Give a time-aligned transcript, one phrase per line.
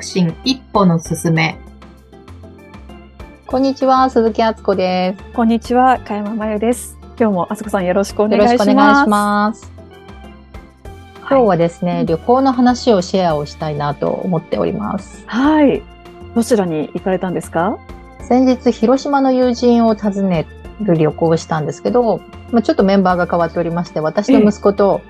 [0.00, 1.58] 促進一歩の進め。
[3.46, 5.24] こんにちは、鈴木敦子です。
[5.34, 6.96] こんにちは、かやままゆです。
[7.18, 8.54] 今日もあつこさんよろしくお願いします。
[8.54, 9.70] しくお願いします。
[11.18, 15.22] 今日はですね、はい旅行の話をシェアをしたいなと思っております。
[15.26, 15.82] はい。
[16.34, 17.76] どちらに行かれたんですか？
[18.22, 20.46] 先日、広島の友人を訪ね
[20.80, 22.22] る旅行をしたんですけど、
[22.52, 25.02] まあ、ちょっとメンバーが変わっておりまして、私の息子と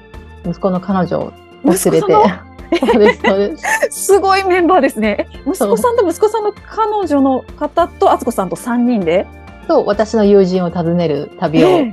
[0.44, 3.64] 息子の彼女を連れて、息子さんそうです、そうです。
[3.90, 5.28] すごいメンバーですね。
[5.32, 9.26] え息子さんと息子さんの彼女の方とあつこさんと3人で？
[9.66, 11.92] と、私の友人を訪ねる旅をえ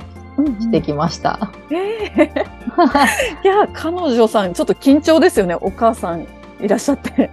[0.60, 1.52] してきました。
[1.70, 2.32] ええ
[3.44, 5.56] いや、彼女さん、ちょっと緊張ですよね。
[5.56, 6.26] お母さん
[6.60, 7.30] いらっしゃって。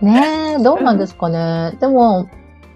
[0.00, 1.76] ねえ、どうなんですかね。
[1.80, 2.28] でも、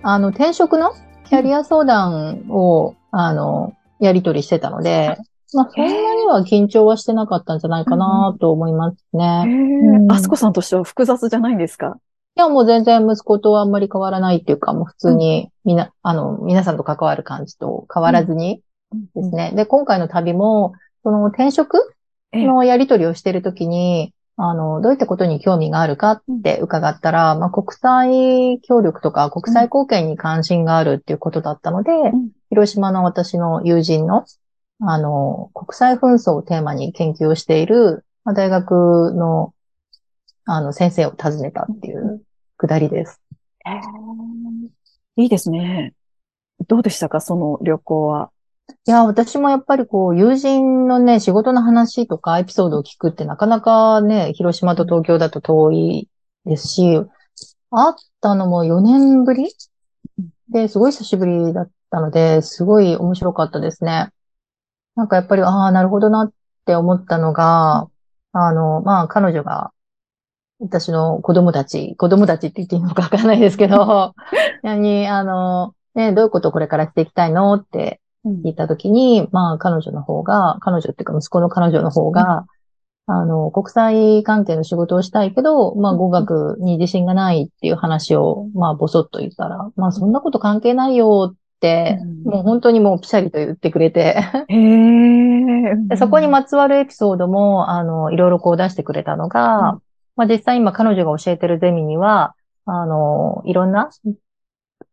[0.02, 0.92] あの、転職の
[1.28, 5.16] キャリア相談を、あの、やり取りしてたので、
[5.54, 9.44] まあ、そんなには緊張はしてなかったんじゃないかなと思いますね。
[9.46, 10.12] うん。
[10.12, 11.96] あつこさんとしては複雑じゃないんですか？
[12.36, 18.62] いや、もう全然息子とあんまり変わらないっていうか、もう普通にみな、あの、皆さんと関わる感じと変わらずに
[19.14, 19.52] ですね。
[19.56, 21.78] で、今回の旅も、その転職
[22.32, 22.46] ええ。
[22.46, 32.28] のやり取りをしているときに、あの、どういったことに興味があるかって伺ったら、まあ、国際協力とか国際貢献に関心があるっていうことだったので、ん。
[32.50, 34.26] 広島の私の友人の、
[34.80, 39.54] あの、国際紛争をテーマに研究をしている、まあ大学の、
[40.44, 42.22] あの、先生を訪ねたっていう
[42.56, 43.20] くだりです。
[45.16, 45.94] いいですね。
[46.68, 47.20] どうでしたか？
[47.20, 48.30] その旅行は。
[48.86, 56.08] いや、私もやっぱりこう、友人のね、仕事の話とかエピソードを聞くってなかなかね、広島と東京だと遠い
[56.44, 56.98] ですし、
[57.70, 59.48] 会ったのも4年ぶり？
[60.50, 64.10] で、すごい久しぶりだったので、すごい面白かったですね。
[64.98, 66.32] なんかやっぱり、ああ、なるほどなっ
[66.66, 67.88] て思ったのが、
[68.32, 69.70] あの、まあ、彼女が、
[70.58, 74.14] 私の子供たち、子供たちって言っていいのかわかんないですけど、
[74.64, 82.46] に、あの、ね、どういうことをこれからしていきたいのって聞いたときに、まあ、彼女の方が、彼女っていうか息子の彼女の方が、
[83.06, 91.47] あの、国際関係の仕事をしたいけど、まあ、語学に自信がないっていう話を、まあ、ぼそっと言ったら、まあ、そんなこと関係ないよって、
[92.00, 92.22] うん。
[92.24, 94.16] もう本当にもうピシャリと言ってくれて。
[95.88, 99.82] でそこにまつわるエピソードも、あの、いろいろこう出してくれたのが、うん。
[100.16, 103.90] まあ実際今彼女が教えてるゼミには、あの、いろんな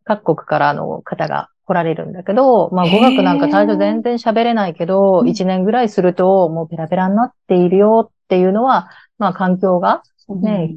[0.03, 5.27] 各国からの方が来られるんだけど、まあ語学なんか最初全然喋れないけど、うん。
[5.27, 10.03] 1年ぐらいするともうペラペラになっているよっていうのは、まあ環境が、
[10.41, 10.73] ね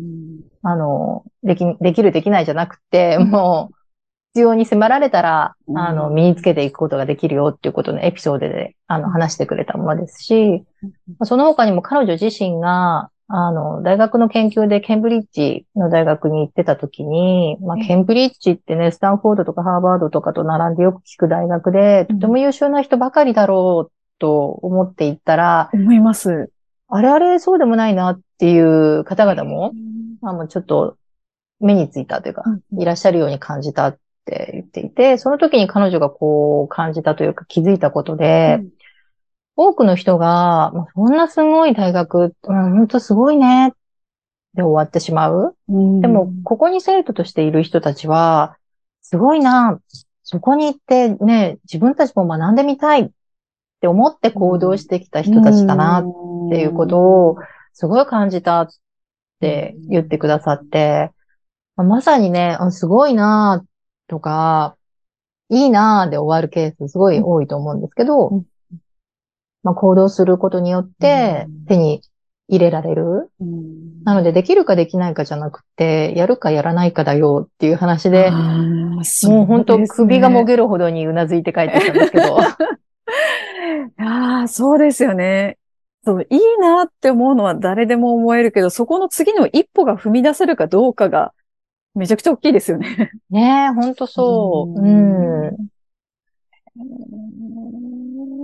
[0.62, 3.75] あの、でき、できるできないじゃなくて、もう、
[4.38, 5.78] 必要に迫られたら、うん。
[5.78, 10.65] あの、身につけていくことができるよっていうことのエピソードで、あの、話してくれたものですし、
[11.25, 17.87] その他にも彼女自身が、あの、大学の研究でケンブリッジの大学に行ってた時に、まあ、ええ。
[17.87, 22.19] ケンブリッジってね、スタンフォードとかハーバードとかと並んでよく聞く大学で、うん。
[22.20, 26.50] とても優秀な人ばかりだろうと思って行ったら、思います。
[26.88, 29.72] あれあれそうでもないなっていう方々も、
[30.22, 30.97] まあ、もうちょっと
[31.60, 32.44] 目についたというか、
[32.78, 38.61] いらっしゃるように感じたって言っていて、その時に彼女がこう感じたというか気づいたことで、
[39.56, 43.72] 多くの人が、まあ、そんなすごい大学、うん、本当すごいね、
[44.55, 45.56] で終わってしまう。
[45.69, 48.56] うんでも、ここに生徒としている人たちは、
[49.00, 49.81] すごいな、
[50.22, 53.11] そこに行ってね、自分たちも学んでみたいっ
[53.81, 57.37] て思って行動してきた人たちだなっていうことを、
[57.72, 58.69] すごい感じたっ
[59.41, 61.12] て言ってくださって、
[61.77, 63.65] まさにね、あすごいな
[64.09, 64.77] とか、
[65.51, 68.45] いいなで終わるケースすごい多いと思うんですけど、うん
[69.63, 72.03] まあ、行動することによってうん手に
[72.49, 73.31] 入れられる。
[73.41, 82.41] うんなので、できるかできないかじゃなくて、やるかやらないかだよっていう話で、もう本当首がもげるほどにうなずいて帰ってきたんですけど。
[82.41, 82.57] あ
[84.45, 85.59] あ、 そうですよね。
[86.06, 91.35] そう、いいなって思うのは誰でも思えるけど、そこの次の一歩が踏み出せるかどうかが、
[91.99, 93.11] めちゃくちゃ大きいですよね。
[93.31, 94.81] ねえ、本当そう。
[94.81, 95.69] ううんん。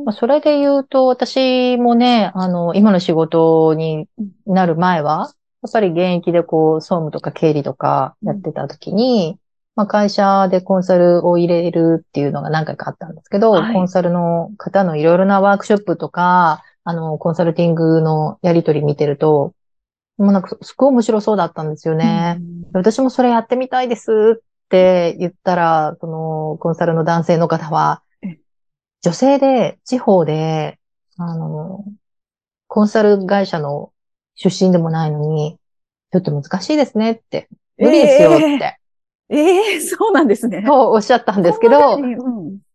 [0.04, 4.08] まあそれで言うと、私もね、あの、今の仕事に
[4.46, 9.38] なる前は、やっぱり現役でこう、総務とか経理とかやってた時に、
[9.76, 19.54] まあ会社でコンサルを入れるっていうのが何回かあったんですけど、はいコンサルの方のいろいろなワークショップとか、あの、コンサルティングのやりとり見てると、
[20.16, 22.40] もうなんかすごい面白そうだったんですよね。
[22.72, 28.38] 私もそれやってみたいですって言ったら、その、コンサルの男性の方はえ、
[29.02, 30.78] 女性で、地方で、
[31.16, 31.84] あの、
[32.68, 33.92] コンサル会社の
[34.34, 35.58] 出身でもないのに、
[36.12, 38.78] ちょっと難しいですねって無理ですよって。
[39.30, 40.62] ええそうなんですね。
[40.66, 41.96] そうおっしゃったんですけど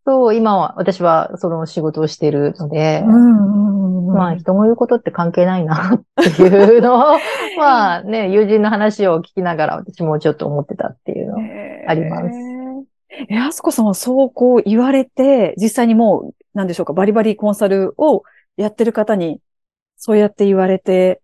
[0.06, 7.18] そう、今は私はその仕事をしているので、まあ人の言うことって関係ないなっていうのを、
[7.58, 11.38] まあね、友人の話を聞きながら私もちょっと思ってたっていうの。
[11.88, 12.60] あります
[13.30, 18.24] え、あすこさんはそうこう言われて、実際にもう、なんでしょうか、バリバリコンサルを
[18.56, 19.40] やってる方に、
[19.98, 21.22] そうやって言われて、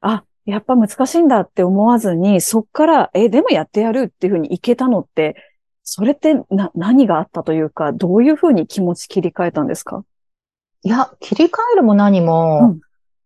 [0.00, 5.36] あ、やっぱ難しいんだって思わずに、そっから、え、でもやってやるっていうふうにいけたのって、
[5.90, 10.04] それってな、何があったというか、どういうふうに気持ち切り替えたんですか？
[10.82, 12.80] いや、切り替えるも何も、うん。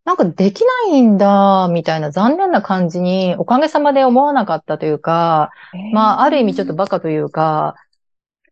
[0.04, 5.50] なんかできないんだ、みたいな残念な感じにおかげさまで思わなかったというか、
[5.92, 7.76] まあ、ある意味ちょっとバカというか、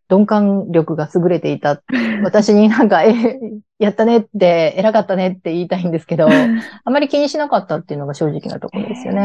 [0.09, 1.81] 鈍感力が優れていた。
[2.23, 3.39] 私になんか、え、
[3.79, 9.19] やったねって、偉かったねって言いたいんですけど、あまり気にしなかったっていうのが正直なところですよね。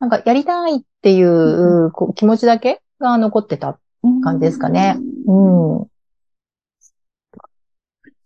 [0.00, 3.78] なんか、やりたいっていうこう気持ちだけが残ってた。
[4.22, 4.96] 感じですかね。
[5.26, 5.78] うん。
[5.84, 5.90] そ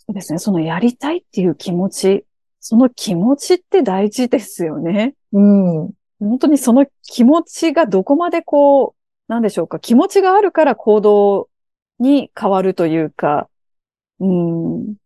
[0.09, 0.39] うですね。
[0.39, 2.25] そのやりたいっていう気持ち、
[2.61, 5.15] その気持ちって大事ですよね。
[5.33, 5.91] うん。
[6.19, 11.49] 本当にその気持ちがどこまでこう、なんでしょうか、気持ちがあるから行動
[11.99, 13.49] に変わるというか、
[14.19, 14.97] うん、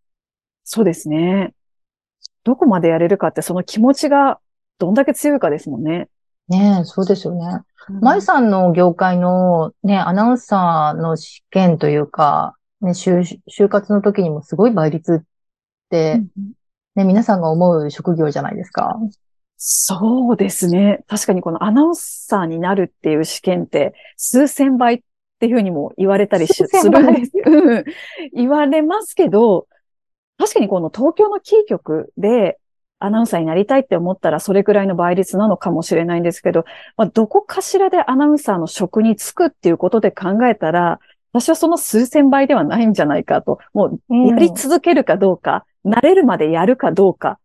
[0.64, 1.54] そうですね。
[2.42, 4.40] どこまでやれるかってその気持ちが
[4.78, 6.08] どんだけ強いかですもんね。
[6.48, 7.60] ねえ、そうですよね。
[8.00, 15.26] 舞さんの業界のね、アナウンサーの試験というか、ね、就、就活の時にもすごい倍率っ
[15.90, 16.22] て、
[16.94, 18.98] ね、皆さんが思う職業じゃないですか。
[19.56, 21.04] そうですね。
[21.06, 25.00] 確かにこのアナウンサーになるっていう試験って数千倍っ
[25.38, 27.32] ていうふうにも言われたりするんです。
[27.46, 27.84] うん
[28.34, 29.66] 言われますけど、
[30.36, 32.58] 確かにこの東京のキー局で
[33.04, 36.64] アナウンサーになりたいって思ったらそれくらいの倍率なのかもしれないんですけど、
[36.96, 41.00] まあ、どこかしらでアナウンサーの職に就くっていうことで考えたら、
[41.32, 47.38] 私はその数千倍ではないんじゃないかと、もうやり続けるかどうか、慣れるまでやるかどうか、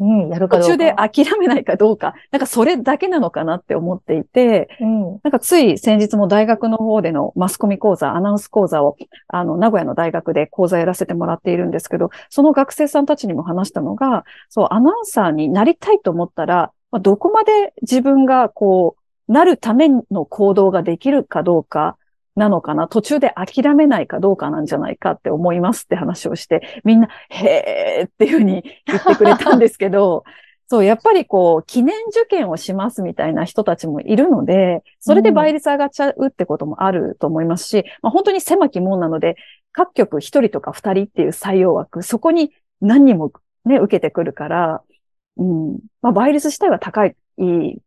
[0.00, 0.72] うん、やるかどうか。
[0.72, 5.20] 途中で諦めないかどうか、なんかそれだけなのかなって思っていて、うん。
[5.22, 8.96] なんかつい先日も大学の方でのマスコミ講座、アナウンス講座を、
[9.28, 18.96] あの、名古屋の大学で講座やらせてもらっているんですけど、その学生さんたちにも話したのが、そう、アナウンサーになりたいと思ったら、まあ、どこまで自分がこ
[19.28, 21.96] う、なるための行動ができるかどうか、
[22.36, 22.88] なのかな？
[22.88, 30.24] 途中で諦めないかどうかなんじゃないかって思いますって話をして、みんな、へーっていうふうに言ってくれたんですけど、
[30.66, 39.36] そう、やっぱりこう、記念受験をしますみたいな人たちもいるので、それで倍率上がっちゃうってこともあると思いますし、まあ、本当に狭き門なので、
[39.72, 42.50] 各局一人とか二人っていう採用枠、そこに
[42.80, 43.30] 何人も
[43.64, 44.82] ね、受けてくるから、
[45.36, 45.78] うん。
[46.00, 47.14] まあ、倍率自体は高い、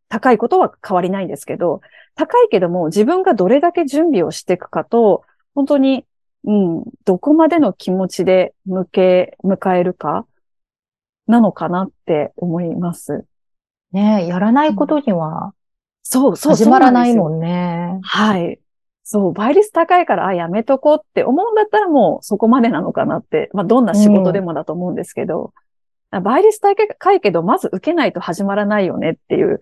[0.10, 1.82] 高いことは変わりないんですけど、
[2.16, 5.24] 高いけども自分がどれだけ準備をしていくかと、
[5.54, 6.06] 本当に、
[6.46, 10.26] うん、どこまでの気持ちで向け、迎えるか、
[11.28, 13.26] なのかなって思います。
[13.92, 15.54] ねえやらないことには
[16.04, 17.18] そう、そう、始まらないん。
[17.18, 18.00] もんね。
[18.02, 18.60] はい。
[19.04, 25.54] そう、倍率高いから、あ、やめとこうって思うんだったらもうそこまでなのかなって、まあどんな仕事でもだと思うんですけど、
[26.24, 29.60] 倍率高いけど、まず受けないと始まらないよねっていう、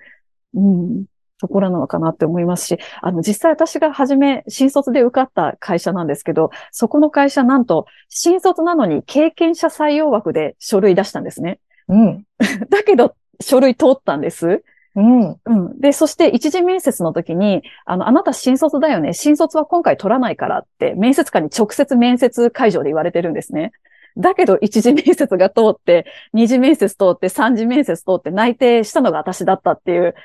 [0.54, 1.06] うん、
[1.40, 11.60] ところなのかなって思いますし、あの、実際私が初め、新卒で受かった会社なんですけど、そこの会社なんと、新卒なのに経験者採用枠で書類出したんですね。
[11.88, 12.24] うん。
[12.70, 14.64] だけど、書類通ったんです。
[14.96, 15.36] うん。
[15.46, 15.80] うん。
[15.80, 19.14] で、そして一次面接の時に、あの、あなた新卒だよね。
[19.14, 23.74] 新卒は今回取らないからって、面接官に直接面接会場で言われてるんですね。
[24.18, 30.16] だけど、一次面接が通って、二次面接通って、三次面接通って内定したのが私だったっていう。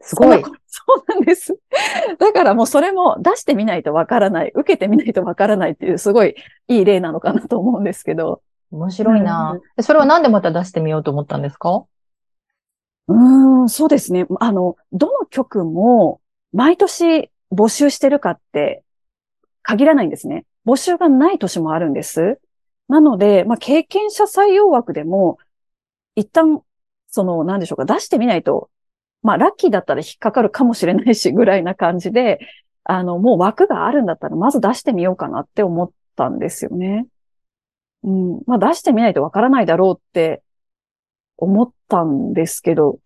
[0.00, 1.58] すごい そうなんです。
[2.18, 4.52] だからもうそれも出してみないとわからない。
[4.54, 6.34] 受けてみないとわからないっていう、すごい
[6.68, 8.42] いい例なのかなと思うんですけど。
[8.70, 9.58] 面白いな。
[9.78, 11.84] えそれはなんでまた出してみようと思ったんですか？
[13.08, 14.26] うーん、そうですね。
[14.40, 16.20] あの、どの局も
[16.52, 18.82] 毎年募集してるかって
[19.62, 20.44] 限らないんですね。
[20.66, 22.38] 募集がない年もあるんです。
[22.88, 25.38] なので、まあ、経験者採用枠でも、
[26.14, 26.62] 一旦、
[27.08, 28.70] その、なんでしょうか、出してみないと、
[29.22, 32.38] まあ、ラッキーだったら引っかかるかもしれないし、ぐらいな感じで、
[32.84, 37.06] あの、もう枠があるんだったら、まず出してみようかなって思ったんですよね。
[38.04, 38.42] うん。
[38.46, 40.42] まあ、出してみないとわからないだろうって
[41.36, 43.00] 思ったんですけど、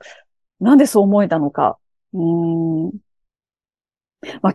[0.60, 1.78] なんでそう思えたのか。
[2.12, 2.92] うん。
[4.42, 4.54] まあ、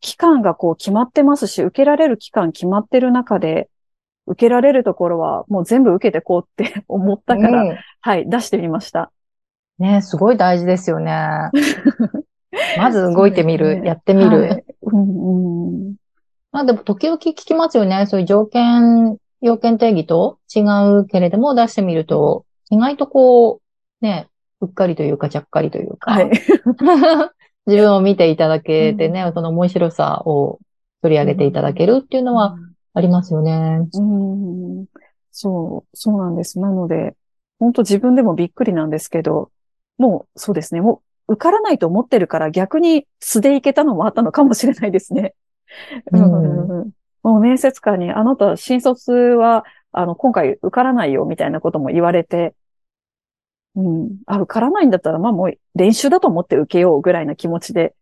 [0.00, 3.68] 期間がこう決まってますし、受けられる期間決まってる中で、
[4.26, 9.10] 受けられるところはもう全部受けてこうって 思ったから、うんはい、出してみました。
[9.78, 11.12] ねすごい大事ですよね。
[12.78, 14.40] まず動いてみる、ねやってみる。
[14.42, 15.94] はいうんうん
[16.54, 18.06] まあでも時々聞きますよね。
[18.06, 20.60] そういう条件、要件定義と違
[21.00, 23.60] うけれども出してみると、意外とこ
[24.00, 24.28] う、ね、
[24.60, 26.30] うっかりというか、ちゃっかりというか、はい。
[27.66, 30.60] 自分を見ていただけてね、その面白さを
[31.02, 32.56] 取り上げていただけるっていうのは
[32.94, 33.88] ありますよね。
[33.92, 34.02] う
[34.82, 34.86] ん、
[35.30, 36.58] そう、そうなんです。
[36.60, 37.16] なので、
[37.58, 39.50] 本当自分でもびっくりなんですけど、
[39.98, 45.34] もうそうですね、もう受からないと思ってるから逆に素でいけたのもあったのかもしれないですね。
[46.12, 46.90] うんうん
[47.22, 52.54] もう面接官に、あなた新卒は、あの、今回受からないよみたいなことも言われて、
[53.76, 54.18] うん。
[54.26, 57.94] あ、受からないんだったら、まあもう練習だと思って受けようぐらいな気持ちで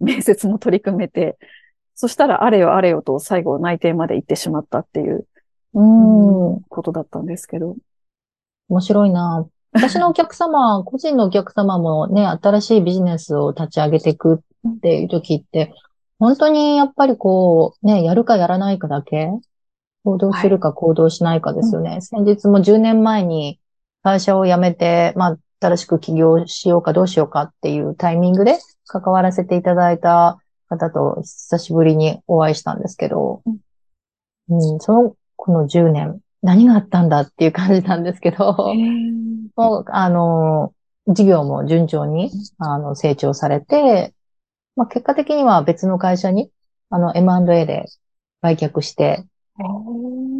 [0.00, 1.38] 面接も取り組めて、
[2.00, 5.26] そしたらあれよあれよと最後内定まで行ってしまったっていう、
[5.74, 5.82] うん。
[5.82, 7.74] 面ことだったんですけど。
[8.80, 9.48] 白いな。
[9.72, 15.74] 私のお客様、 個人のお客様もね、新しいビジネスを立ち上げていくっていう時って、
[16.20, 19.32] 本当にやっぱりこう、ね、やるかやらないかだけ、
[20.04, 22.00] 行動するか行動しないかですよね。
[22.00, 23.58] 先日も10年前に
[24.04, 30.38] 会社を辞めて、まあ、新しく起業しようかどうしようかっていうタイミングで関わらせていただいた
[30.68, 33.42] 方と久しぶりにお会いしたんですけど、
[34.48, 38.54] うん、その、この10年、何があったんだっていう感じなんですけど、
[39.56, 40.72] もう、あの、
[41.06, 44.14] 事業も順調に、あの、成長されて、
[44.76, 46.50] まあ、結果的には別の会社に、
[46.90, 47.86] あの、M&A で
[48.40, 49.24] 売却して、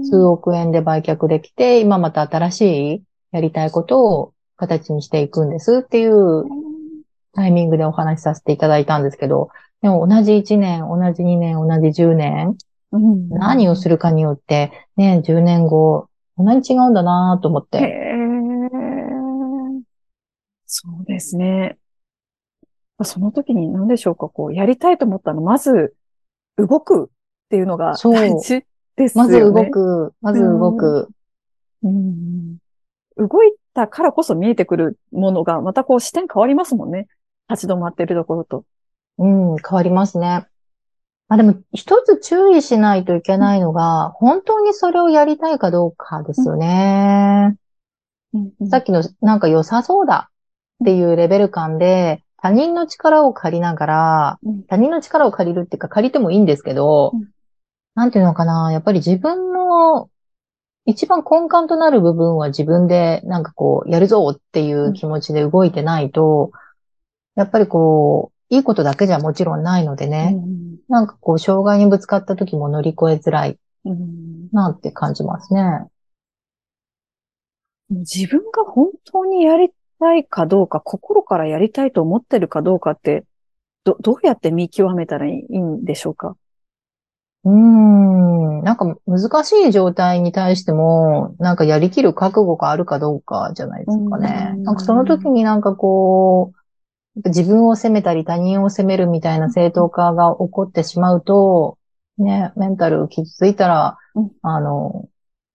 [0.05, 2.61] 数億円で売却できて、今また新し
[2.95, 6.45] いやりたいことを形にしていくんですっていう
[7.35, 9.51] タイミングでお話しさせていただいたんですけど、
[9.83, 12.57] でも同じ1年、同じ2年、同じ10年、
[12.91, 18.05] うん何をするかによって、ね、10年後、こんなに違うんだなと思っへて。
[18.15, 19.83] ー
[20.67, 21.77] そうですね。
[23.03, 25.95] その時に何でしょうか、こう、やりたいと思ったの、まず、
[26.57, 27.09] 動くっ
[27.49, 28.65] ていうのが大事
[28.97, 29.29] ですよね。
[29.29, 31.09] まず動く、まず動く。
[31.83, 32.57] うん。
[33.17, 37.07] 動いたからこそ見えてくるものが、またこう視点変わりますもんね。
[37.49, 38.65] 立ち止まってるところと。
[39.19, 40.47] うん、変わりますね。
[41.29, 47.57] まあでも、一つ注意しないといけないのが、本当にそれをやりたいかどうかですよね。
[48.71, 50.31] さっきの、なんか良さそうだ
[50.83, 57.29] っていうレベル感で、他人の力を借りながら、うん他人の力を借りるっていうか借りてもいいんですけど、うん
[57.95, 60.09] なんていうのかな、やっぱり自分の
[60.87, 66.53] 一番根幹となる部分は自分でなんかこう、やるぞっていう気持ちで動いてないと、
[67.35, 70.37] やっぱりこう、いいことだけじゃもちろんないのでね、
[70.89, 73.59] なんかこう、障害にぶつかった時も乗り越えづらい。
[73.85, 73.93] うん。
[73.93, 75.61] うんなって感じますね。
[77.91, 83.27] 自分が本当にやりたいかどうか、心からやりたいと思ってるかどうかって、
[83.85, 86.35] ど、どうやって見極めたらいいんでしょうか？
[87.45, 94.53] うーん、なんか難しい状態に対しても、なんかやりきる覚悟があるかどうかじゃないですかね。
[94.55, 94.65] うん。
[94.65, 96.58] なんかその時になんかこう、
[97.25, 101.79] 自分を責めたり他人を責めるみたいな正当化が起こってしまうと、
[102.19, 105.09] ね、メンタル傷ついたらうん、あの、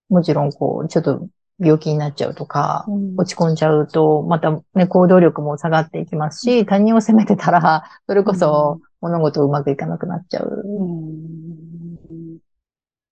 [0.10, 1.28] もちろんこう、ちょっと
[1.60, 3.16] 病気になっちゃうとか、うん。
[3.18, 10.64] 落ち込んじゃうと、またね、行動力も下がっていきますし、他人を責めてたら、それこそ物事うまくいかなくなっちゃう。
[10.66, 12.38] うん。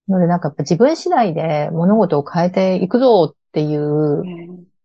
[0.07, 4.23] ので、なんかやっぱ自分次第で物事を変えていくぞっていう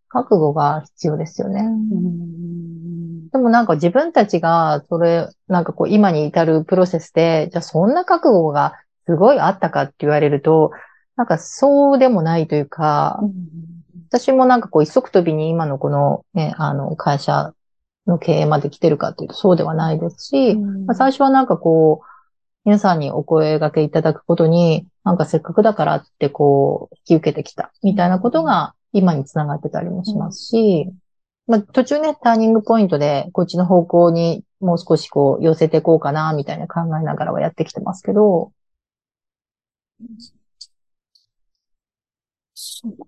[0.08, 1.60] 覚悟が必要ですよね。
[1.60, 2.45] うん
[3.36, 8.74] でもなんか自分たちが、それ、なんかこう今に至るプロセスで、じゃあそんな覚悟が
[9.06, 10.72] すごいあったかって言われると、
[11.16, 13.20] なんかそうでもないというか、
[14.08, 17.52] 私もなんかこう一足飛びに今のこのね、あの会社
[18.06, 22.06] の経営まで来てるかっていうとそうではないですし、まあ、最初はなんかこう、
[22.64, 30.90] 皆さんにお声掛けいただくことに、なんかせっかくだからってこう、引き受けてきたみたいなことが今につながってたりもしますし、
[31.46, 38.52] まあ途中ね、ターニングポイントでこっちの方向にもう少しこう寄せていこうかなみたいな考えながらはやってきてますけど、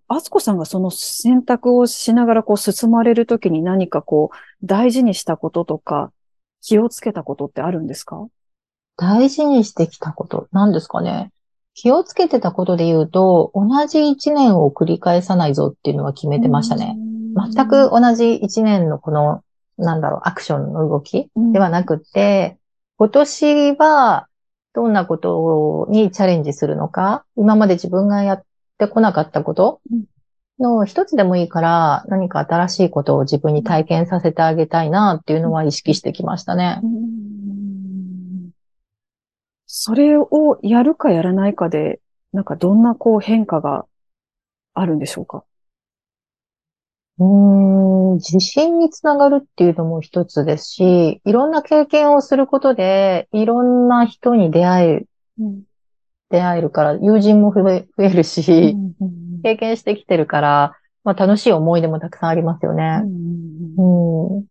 [0.07, 6.13] あつこさんがその選択をしながらこう進まれるときに何かこう大事にしたこととか
[6.61, 8.27] 気をつけたことってあるんですか？
[8.97, 11.33] 大事にしてきたこと、何ですかね？
[11.75, 16.97] 気をつけてたことで言うと、同じ一年を繰り返さないぞっていうのは決めてましたね。。
[17.39, 19.43] 全く同じ一年のこの、
[19.77, 22.59] なんだろう、アクションの動きではなくって、
[22.97, 24.29] 今年は
[24.75, 28.43] どんなことにチャレンジするのか、今まで自分がやっ
[28.79, 29.81] てこなかったこと
[30.59, 36.81] の一つでもいいから、何か新しいことを自分に体験させてあげたいなっていうのは意識してきましたね。
[39.67, 42.01] それをやるかやらないかで、
[42.33, 43.85] なんかどんなこう変化が
[44.75, 45.45] あるんでしょうか？
[47.19, 55.09] うーん、自信につながるっていうのも一つですし、いろんな経験をすることで、いろんな人に出会える、
[56.31, 58.77] 出会えるから、友人も増え増えるし、
[59.43, 63.03] 経験してきてるから、まあ楽しい思い出もたくさんありますよね。
[63.79, 64.45] うん。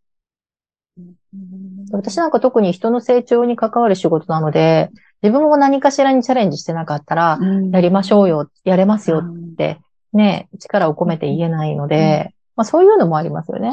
[1.91, 4.89] 私なんか特に人の成長に関わる仕事なので、
[5.21, 7.39] 自分も何かしらにチャレンジしてなかったら、
[7.71, 9.79] やりましょうよ、やれますよって、
[10.13, 13.71] ね、力を込めて言えないので、まあそういうのもありますよね。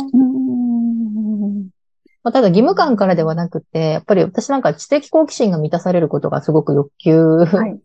[2.22, 7.80] まあ、ただ義務感からではなくて、やっぱり私なんか知的好奇心が満たされることがすごく欲求はい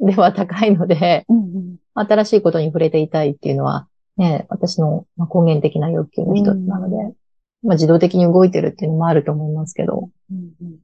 [0.00, 7.16] では高いので、うんうん新しいことに触れていたいっていうのは、ね、私のまあ根源的な欲求の一つなので、う
[7.64, 10.08] まあ自動的に動いてるっていうのもあると思いますけど。
[10.30, 10.78] うん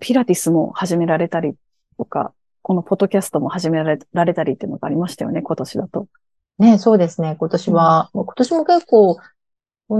[0.00, 1.54] ピラティスも始められたり
[1.96, 6.06] とか、このポッドキャストも始められたりっていうのがありましたよね、今年だと。
[6.58, 7.36] ね、そうですね。
[7.38, 9.18] 今年は、もう今年も結構、
[9.90, 9.98] う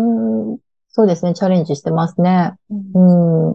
[0.55, 2.55] ん、そうですね、チャレンジしてますね。
[2.71, 3.55] うん、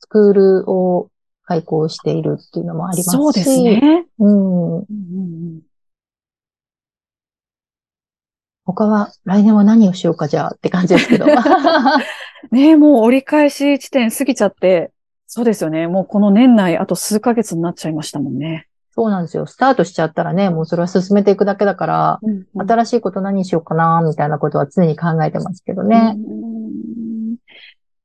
[0.00, 1.10] スクールを
[1.44, 3.10] 開講しているっていうのもありますし。
[3.10, 3.62] そうです。
[3.62, 4.06] ね。
[4.18, 4.76] うん。
[4.78, 5.60] うんうん
[8.70, 11.24] 他は、来年は何をしようかじゃあって感じですけど。
[12.52, 14.92] ねえ、もう折り返し地点過ぎちゃって、
[15.26, 15.86] そうですよね。
[15.86, 18.68] もうこの年内あと数ヶ月になっちゃいましたもんね。
[18.98, 19.46] そうなんですよ。
[19.46, 22.20] スタートしちゃったらね、もうそれは進めていくだけだから、
[22.66, 26.16] 新しいこと何しようかな、みたいなことは常に考えてますけどね。
[26.16, 27.36] うん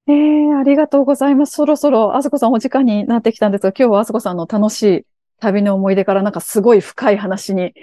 [0.06, 1.54] ええありがとうございます。
[1.54, 5.06] そろそろ、あずこさんお時間になってきたんですが、今日はあずこさんの楽しい
[5.40, 7.74] 旅の思い出からなんかすごい深い話に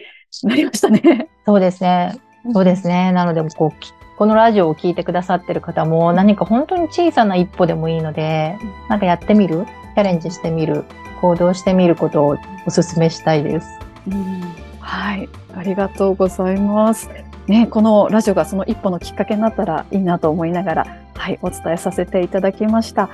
[0.44, 1.30] なりましたね。
[1.46, 2.16] そうですね。
[2.52, 3.10] そうですね。
[3.10, 8.56] なので、こう、きこのラジオを聞いてくださってる方も、何か本当に小さな一歩でもいいので、
[8.88, 9.66] なんかやってみる？
[9.96, 10.84] チャレンジしてみる？
[11.20, 13.66] 行動してみることをお勧めしたいです。
[14.08, 14.40] うん
[14.80, 15.28] はい。
[15.54, 17.10] ありがとうございます。
[17.46, 23.08] ね、このラジオがその一歩のきっかけになったらいいなと思いながら、はい、お伝えさせていただきました。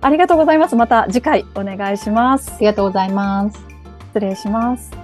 [0.00, 0.76] ありがとうございます。
[0.76, 2.56] また次回お願いしますあ。
[2.60, 3.58] りがとうございます。
[4.08, 5.01] 失礼します。